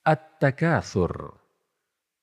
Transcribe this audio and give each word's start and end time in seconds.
At-takatsur. 0.00 1.36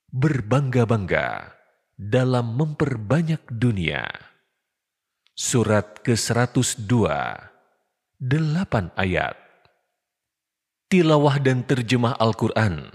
Berbangga-bangga 0.10 1.54
dalam 1.94 2.58
memperbanyak 2.58 3.46
dunia. 3.54 4.10
Surat 5.38 6.02
ke-102, 6.02 6.90
8 8.18 8.98
ayat. 8.98 9.38
Tilawah 10.90 11.38
dan 11.38 11.70
terjemah 11.70 12.18
Al-Quran 12.18 12.90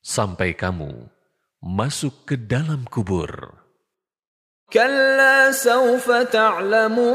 Sampai 0.06 0.54
kamu 0.54 1.10
masuk 1.58 2.30
ke 2.30 2.38
dalam 2.38 2.86
kubur. 2.86 3.61
Kalla 4.71 5.55
sawfa 5.55 6.27
ta'lamun. 6.27 7.07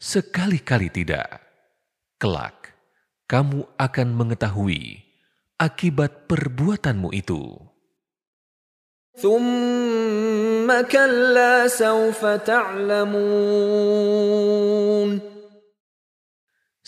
Sekali-kali 0.00 0.88
tidak. 0.88 1.42
Kelak, 2.16 2.72
kamu 3.28 3.68
akan 3.76 4.08
mengetahui 4.16 5.04
akibat 5.60 6.24
perbuatanmu 6.26 7.12
itu. 7.12 7.68
ثم 9.18 10.70
كلا 10.86 11.66
سوف 11.66 12.22
تعلمون 12.46 13.18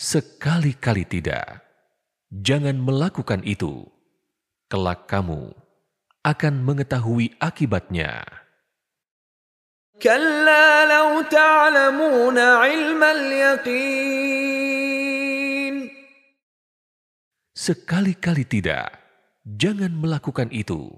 Sekali-kali 0.01 1.05
tidak. 1.05 1.61
Jangan 2.33 2.81
melakukan 2.81 3.45
itu. 3.45 3.85
Kelak 4.65 5.05
kamu 5.05 5.53
akan 6.25 6.61
mengetahui 6.61 7.33
akibatnya. 7.41 8.25
كلا 10.01 10.89
لو 10.89 11.21
تعلمون 11.29 12.37
علم 12.37 13.01
اليقين 13.03 14.41
Sekali-kali 17.53 18.41
tidak. 18.49 18.89
Jangan 19.45 19.93
melakukan 19.93 20.49
itu. 20.49 20.89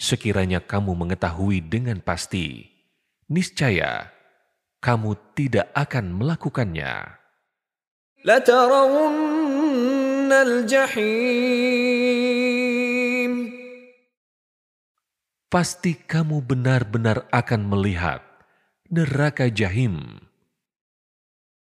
Sekiranya 0.00 0.64
kamu 0.64 0.96
mengetahui 0.96 1.60
dengan 1.68 2.00
pasti, 2.00 2.64
niscaya 3.28 4.08
kamu 4.80 5.12
tidak 5.36 5.68
akan 5.76 6.16
melakukannya. 6.16 7.20
لترون 8.26 9.52
الجحيم 10.32 11.76
Pasti 15.50 15.94
kamu 15.94 16.42
benar-benar 16.42 17.30
akan 17.30 17.70
melihat 17.70 18.22
neraka 18.90 19.46
jahim. 19.50 20.22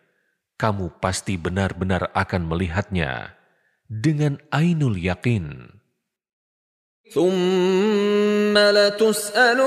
kamu 0.58 0.98
pasti 0.98 1.38
benar-benar 1.38 2.10
akan 2.18 2.50
melihatnya 2.50 3.38
dengan 3.86 4.42
ainul 4.50 4.98
yakin. 4.98 5.70
ثم 7.14 8.58
لتسألن 8.58 9.60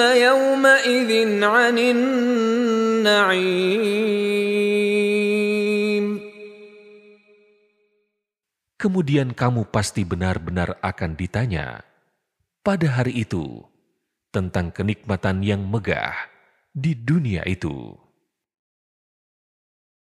يومئذ 0.00 1.10
عن 1.44 1.76
النعيم 1.78 3.44
Kemudian 8.74 9.32
kamu 9.32 9.72
pasti 9.72 10.04
benar-benar 10.04 10.76
akan 10.84 11.16
ditanya 11.16 11.80
pada 12.60 13.00
hari 13.00 13.24
itu 13.24 13.64
tentang 14.28 14.76
kenikmatan 14.76 15.40
yang 15.40 15.64
megah 15.64 16.12
di 16.68 16.92
dunia 16.92 17.48
itu. 17.48 17.96